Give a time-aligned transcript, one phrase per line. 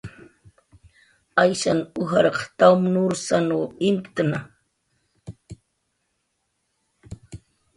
[1.43, 4.37] Ayshan ujarq tawm nursanw imktna